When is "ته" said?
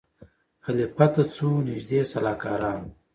1.13-1.21